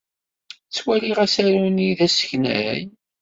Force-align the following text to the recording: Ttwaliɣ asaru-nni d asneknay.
Ttwaliɣ 0.67 1.17
asaru-nni 1.25 1.89
d 1.97 1.99
asneknay. 2.05 2.81